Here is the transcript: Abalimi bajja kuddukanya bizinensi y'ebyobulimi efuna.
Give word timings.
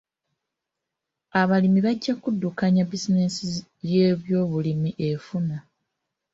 Abalimi 1.41 1.79
bajja 1.85 2.13
kuddukanya 2.23 2.83
bizinensi 2.89 3.43
y'ebyobulimi 3.91 4.89
efuna. 5.09 5.57